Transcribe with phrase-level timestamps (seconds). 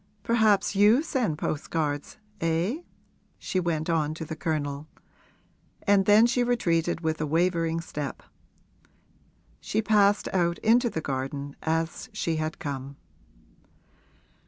[0.23, 2.81] 'Perhaps you send postcards, eh?'
[3.37, 4.87] she went on to the Colonel;
[5.83, 8.23] and then she retreated with a wavering step.
[9.59, 12.95] She passed out into the garden as she had come.